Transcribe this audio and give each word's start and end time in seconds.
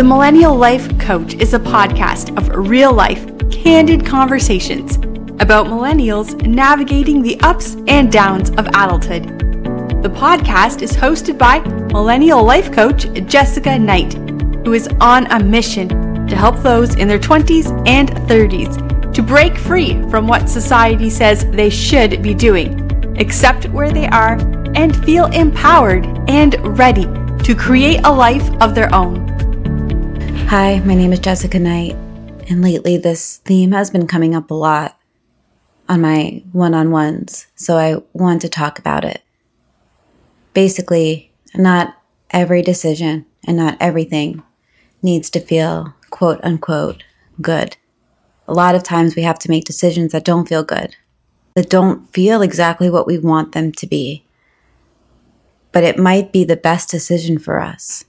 The 0.00 0.04
Millennial 0.04 0.56
Life 0.56 0.98
Coach 0.98 1.34
is 1.34 1.52
a 1.52 1.58
podcast 1.58 2.34
of 2.38 2.48
real 2.70 2.90
life, 2.90 3.22
candid 3.50 4.06
conversations 4.06 4.96
about 5.40 5.66
millennials 5.66 6.40
navigating 6.46 7.20
the 7.20 7.38
ups 7.40 7.76
and 7.86 8.10
downs 8.10 8.48
of 8.52 8.66
adulthood. 8.68 9.24
The 10.02 10.08
podcast 10.08 10.80
is 10.80 10.92
hosted 10.92 11.36
by 11.36 11.58
Millennial 11.92 12.42
Life 12.42 12.72
Coach 12.72 13.12
Jessica 13.26 13.78
Knight, 13.78 14.14
who 14.64 14.72
is 14.72 14.88
on 15.02 15.26
a 15.32 15.38
mission 15.38 15.88
to 16.26 16.34
help 16.34 16.56
those 16.60 16.94
in 16.94 17.06
their 17.06 17.18
20s 17.18 17.86
and 17.86 18.08
30s 18.08 19.12
to 19.12 19.22
break 19.22 19.58
free 19.58 20.00
from 20.08 20.26
what 20.26 20.48
society 20.48 21.10
says 21.10 21.44
they 21.50 21.68
should 21.68 22.22
be 22.22 22.32
doing, 22.32 23.20
accept 23.20 23.68
where 23.68 23.92
they 23.92 24.06
are, 24.06 24.38
and 24.74 25.04
feel 25.04 25.26
empowered 25.26 26.06
and 26.26 26.54
ready 26.78 27.04
to 27.44 27.54
create 27.54 28.00
a 28.04 28.10
life 28.10 28.48
of 28.62 28.74
their 28.74 28.88
own. 28.94 29.29
Hi, 30.50 30.80
my 30.80 30.96
name 30.96 31.12
is 31.12 31.20
Jessica 31.20 31.60
Knight, 31.60 31.92
and 32.48 32.60
lately 32.60 32.96
this 32.96 33.36
theme 33.36 33.70
has 33.70 33.88
been 33.88 34.08
coming 34.08 34.34
up 34.34 34.50
a 34.50 34.54
lot 34.54 34.98
on 35.88 36.00
my 36.00 36.42
one 36.50 36.74
on 36.74 36.90
ones, 36.90 37.46
so 37.54 37.76
I 37.78 38.02
want 38.14 38.42
to 38.42 38.48
talk 38.48 38.76
about 38.76 39.04
it. 39.04 39.22
Basically, 40.52 41.30
not 41.54 41.94
every 42.30 42.62
decision 42.62 43.26
and 43.46 43.58
not 43.58 43.76
everything 43.78 44.42
needs 45.02 45.30
to 45.30 45.38
feel 45.38 45.94
quote 46.10 46.40
unquote 46.42 47.04
good. 47.40 47.76
A 48.48 48.52
lot 48.52 48.74
of 48.74 48.82
times 48.82 49.14
we 49.14 49.22
have 49.22 49.38
to 49.38 49.50
make 49.50 49.66
decisions 49.66 50.10
that 50.10 50.24
don't 50.24 50.48
feel 50.48 50.64
good, 50.64 50.96
that 51.54 51.70
don't 51.70 52.12
feel 52.12 52.42
exactly 52.42 52.90
what 52.90 53.06
we 53.06 53.20
want 53.20 53.52
them 53.52 53.70
to 53.70 53.86
be. 53.86 54.24
But 55.70 55.84
it 55.84 55.96
might 55.96 56.32
be 56.32 56.42
the 56.42 56.56
best 56.56 56.90
decision 56.90 57.38
for 57.38 57.60
us. 57.60 58.04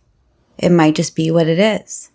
It 0.57 0.71
might 0.71 0.95
just 0.95 1.15
be 1.15 1.29
what 1.29 1.45
it 1.45 1.59
is. 1.59 2.10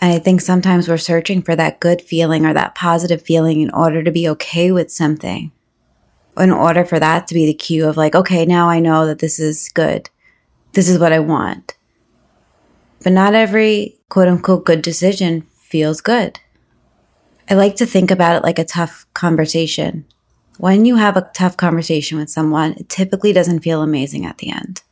I 0.00 0.18
think 0.18 0.40
sometimes 0.40 0.88
we're 0.88 0.98
searching 0.98 1.42
for 1.42 1.56
that 1.56 1.80
good 1.80 2.02
feeling 2.02 2.44
or 2.44 2.52
that 2.52 2.74
positive 2.74 3.22
feeling 3.22 3.60
in 3.60 3.70
order 3.70 4.02
to 4.02 4.10
be 4.10 4.28
okay 4.30 4.72
with 4.72 4.90
something. 4.90 5.52
In 6.36 6.50
order 6.50 6.84
for 6.84 6.98
that 6.98 7.28
to 7.28 7.34
be 7.34 7.46
the 7.46 7.54
cue 7.54 7.88
of 7.88 7.96
like, 7.96 8.14
okay, 8.14 8.44
now 8.44 8.68
I 8.68 8.80
know 8.80 9.06
that 9.06 9.20
this 9.20 9.38
is 9.38 9.70
good. 9.72 10.10
This 10.72 10.88
is 10.88 10.98
what 10.98 11.12
I 11.12 11.20
want. 11.20 11.76
But 13.02 13.12
not 13.12 13.34
every 13.34 13.96
quote 14.08 14.28
unquote 14.28 14.64
good 14.64 14.82
decision 14.82 15.46
feels 15.58 16.00
good. 16.00 16.40
I 17.48 17.54
like 17.54 17.76
to 17.76 17.86
think 17.86 18.10
about 18.10 18.36
it 18.36 18.42
like 18.42 18.58
a 18.58 18.64
tough 18.64 19.06
conversation. 19.14 20.06
When 20.58 20.84
you 20.84 20.96
have 20.96 21.16
a 21.16 21.30
tough 21.34 21.56
conversation 21.56 22.18
with 22.18 22.30
someone, 22.30 22.72
it 22.72 22.88
typically 22.88 23.32
doesn't 23.32 23.60
feel 23.60 23.82
amazing 23.82 24.24
at 24.26 24.38
the 24.38 24.50
end. 24.50 24.82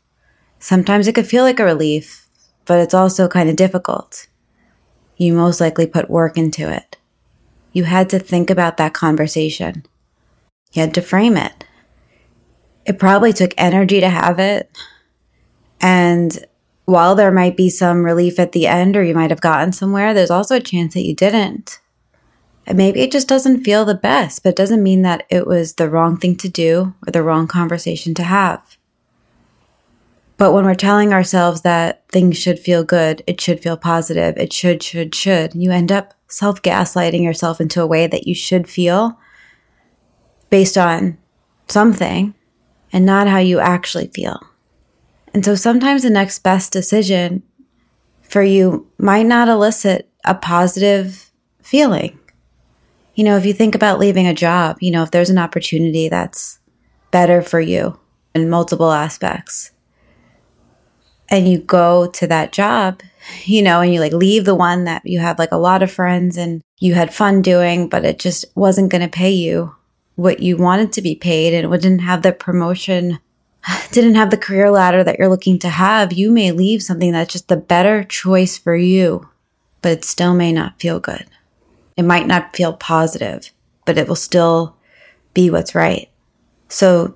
Sometimes 0.59 1.09
it 1.09 1.15
could 1.15 1.27
feel 1.27 1.45
like 1.45 1.59
a 1.59 1.65
relief, 1.65 2.29
but 2.67 2.79
it's 2.79 2.95
also 2.95 3.27
kind 3.27 3.49
of 3.49 3.57
difficult 3.57 4.29
you 5.23 5.35
most 5.35 5.61
likely 5.61 5.87
put 5.87 6.11
work 6.11 6.37
into 6.37 6.71
it. 6.71 6.97
You 7.73 7.85
had 7.85 8.11
to 8.11 8.19
think 8.19 8.51
about 8.51 8.77
that 8.77 8.95
conversation. 8.95 9.85
You 10.73 10.83
had 10.83 10.95
to 10.95 11.03
frame 11.03 11.37
it. 11.37 11.65
It 12.85 12.99
probably 12.99 13.33
took 13.33 13.55
energy 13.57 14.01
to 14.01 14.09
have 14.09 14.39
it. 14.39 14.77
And 15.81 16.45
while 16.85 17.15
there 17.15 17.33
might 17.33 17.57
be 17.57 17.71
some 17.71 18.05
relief 18.05 18.39
at 18.39 18.53
the 18.53 18.67
end, 18.67 18.97
or 18.97 19.03
you 19.03 19.15
might 19.15 19.31
have 19.31 19.41
gotten 19.41 19.73
somewhere, 19.73 20.13
there's 20.13 20.31
also 20.31 20.57
a 20.57 20.61
chance 20.61 20.95
that 20.95 21.07
you 21.07 21.15
didn't. 21.15 21.81
And 22.67 22.77
maybe 22.79 23.01
it 23.01 23.13
just 23.13 23.29
doesn't 23.29 23.65
feel 23.65 23.85
the 23.85 23.95
best, 23.95 24.43
but 24.43 24.51
it 24.51 24.57
doesn't 24.57 24.83
mean 24.83 25.03
that 25.03 25.25
it 25.31 25.47
was 25.47 25.75
the 25.75 25.89
wrong 25.89 26.17
thing 26.17 26.37
to 26.37 26.49
do 26.49 26.95
or 27.07 27.11
the 27.11 27.23
wrong 27.23 27.47
conversation 27.47 28.15
to 28.15 28.23
have. 28.23 28.77
But 30.43 30.55
when 30.55 30.65
we're 30.65 30.75
telling 30.75 31.13
ourselves 31.13 31.61
that 31.61 32.03
things 32.09 32.37
should 32.37 32.59
feel 32.59 32.83
good, 32.83 33.23
it 33.29 33.41
should 33.41 33.61
feel 33.61 33.77
positive, 33.77 34.37
it 34.37 34.53
should, 34.53 34.83
should, 34.83 35.15
should, 35.15 35.55
you 35.55 35.71
end 35.71 35.93
up 35.93 36.15
self 36.27 36.61
gaslighting 36.63 37.23
yourself 37.23 37.61
into 37.61 37.81
a 37.81 37.87
way 37.87 38.09
that 38.09 38.27
you 38.27 38.35
should 38.35 38.69
feel 38.69 39.17
based 40.51 40.77
on 40.77 41.17
something 41.69 42.35
and 42.93 43.07
not 43.07 43.29
how 43.29 43.39
you 43.39 43.61
actually 43.61 44.09
feel. 44.09 44.41
And 45.33 45.45
so 45.45 45.55
sometimes 45.55 46.03
the 46.03 46.11
next 46.11 46.41
best 46.41 46.73
decision 46.73 47.45
for 48.23 48.43
you 48.43 48.91
might 48.99 49.27
not 49.27 49.47
elicit 49.47 50.11
a 50.25 50.35
positive 50.35 51.31
feeling. 51.63 52.19
You 53.15 53.23
know, 53.23 53.37
if 53.37 53.47
you 53.47 53.53
think 53.53 53.77
about 53.77 54.01
leaving 54.01 54.27
a 54.27 54.35
job, 54.35 54.79
you 54.81 54.91
know, 54.91 55.05
if 55.05 55.13
there's 55.13 55.31
an 55.31 55.39
opportunity 55.39 56.09
that's 56.09 56.59
better 57.13 57.43
for 57.43 57.61
you 57.61 57.97
in 58.35 58.51
multiple 58.51 58.91
aspects, 58.91 59.71
and 61.33 61.49
you 61.49 61.59
go 61.59 62.07
to 62.07 62.27
that 62.27 62.53
job, 62.53 63.01
you 63.45 63.63
know, 63.63 63.81
and 63.81 63.93
you 63.93 64.01
like 64.01 64.13
leave 64.13 64.45
the 64.45 64.55
one 64.55 64.85
that 64.85 65.03
you 65.07 65.19
have 65.19 65.39
like 65.39 65.51
a 65.51 65.57
lot 65.57 65.83
of 65.83 65.91
friends 65.91 66.37
and 66.37 66.63
you 66.79 66.95
had 66.95 67.13
fun 67.13 67.41
doing, 67.41 67.89
but 67.89 68.05
it 68.05 68.19
just 68.19 68.45
wasn't 68.55 68.91
going 68.91 69.03
to 69.03 69.09
pay 69.09 69.31
you 69.31 69.75
what 70.17 70.41
you 70.41 70.59
wanted 70.59 70.93
to 70.93 71.01
be 71.01 71.15
paid 71.15 71.55
and 71.55 71.73
it 71.73 71.81
didn't 71.81 72.01
have 72.01 72.21
the 72.21 72.33
promotion, 72.33 73.19
didn't 73.93 74.15
have 74.15 74.31
the 74.31 74.37
career 74.37 74.71
ladder 74.71 75.03
that 75.03 75.19
you're 75.19 75.31
looking 75.31 75.59
to 75.61 75.71
have, 75.71 76.13
you 76.13 76.31
may 76.31 76.53
leave 76.53 76.83
something 76.83 77.13
that's 77.13 77.33
just 77.33 77.49
the 77.49 77.57
better 77.57 78.05
choice 78.05 78.59
for 78.59 78.77
you, 78.77 79.27
but 79.81 79.93
it 79.93 80.05
still 80.05 80.35
may 80.35 80.53
not 80.53 80.79
feel 80.79 81.01
good. 81.01 81.25
It 81.97 82.03
might 82.03 82.27
not 82.27 82.55
feel 82.55 82.75
positive, 82.75 83.51
but 83.87 83.97
it 83.97 84.07
will 84.07 84.17
still 84.17 84.77
be 85.33 85.49
what's 85.49 85.75
right. 85.75 86.11
So 86.69 87.15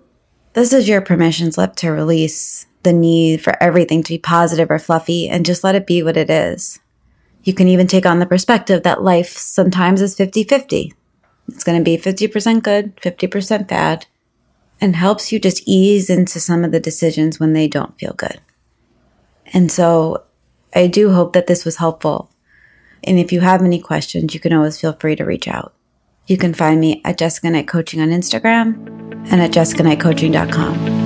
this 0.54 0.72
is 0.72 0.88
your 0.88 1.02
permission 1.02 1.52
slip 1.52 1.76
to 1.76 1.90
release 1.90 2.66
the 2.86 2.92
need 2.92 3.42
for 3.42 3.60
everything 3.60 4.02
to 4.04 4.14
be 4.14 4.18
positive 4.18 4.70
or 4.70 4.78
fluffy 4.78 5.28
and 5.28 5.44
just 5.44 5.64
let 5.64 5.74
it 5.74 5.86
be 5.86 6.02
what 6.04 6.16
it 6.16 6.30
is. 6.30 6.78
You 7.42 7.52
can 7.52 7.66
even 7.68 7.88
take 7.88 8.06
on 8.06 8.20
the 8.20 8.26
perspective 8.26 8.84
that 8.84 9.02
life 9.02 9.36
sometimes 9.36 10.00
is 10.00 10.16
50 10.16 10.44
50. 10.44 10.94
It's 11.48 11.64
going 11.64 11.78
to 11.78 11.84
be 11.84 11.98
50% 11.98 12.62
good, 12.62 12.96
50% 12.96 13.68
bad, 13.68 14.06
and 14.80 14.96
helps 14.96 15.32
you 15.32 15.38
just 15.38 15.62
ease 15.66 16.10
into 16.10 16.40
some 16.40 16.64
of 16.64 16.72
the 16.72 16.80
decisions 16.80 17.38
when 17.38 17.52
they 17.52 17.68
don't 17.68 17.98
feel 17.98 18.12
good. 18.14 18.40
And 19.52 19.70
so 19.70 20.24
I 20.74 20.86
do 20.86 21.12
hope 21.12 21.32
that 21.32 21.46
this 21.46 21.64
was 21.64 21.76
helpful. 21.76 22.30
And 23.04 23.18
if 23.18 23.32
you 23.32 23.40
have 23.40 23.62
any 23.62 23.80
questions, 23.80 24.34
you 24.34 24.40
can 24.40 24.52
always 24.52 24.80
feel 24.80 24.92
free 24.94 25.16
to 25.16 25.24
reach 25.24 25.48
out. 25.48 25.74
You 26.26 26.36
can 26.36 26.54
find 26.54 26.80
me 26.80 27.00
at 27.04 27.18
Jessica 27.18 27.50
Knight 27.50 27.68
Coaching 27.68 28.00
on 28.00 28.08
Instagram 28.08 28.74
and 29.30 29.40
at 29.40 29.52
jessicaknightcoaching.com. 29.52 31.05